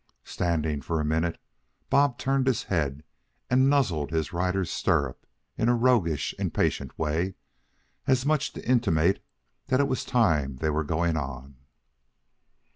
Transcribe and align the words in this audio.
Standing 0.23 0.81
for 0.81 0.99
a 0.99 1.05
minute, 1.05 1.39
Bob 1.91 2.17
turned 2.17 2.47
his 2.47 2.63
head 2.63 3.03
and 3.51 3.69
nuzzled 3.69 4.09
his 4.09 4.33
rider's 4.33 4.71
stirrup 4.71 5.27
in 5.59 5.69
a 5.69 5.75
roguish, 5.75 6.33
impatient 6.39 6.97
way, 6.97 7.35
as 8.07 8.25
much 8.25 8.47
as 8.49 8.53
to 8.53 8.67
intimate 8.67 9.23
that 9.67 9.79
it 9.79 9.87
was 9.87 10.03
time 10.03 10.55
they 10.55 10.71
were 10.71 10.83
going 10.83 11.17
on. 11.17 11.55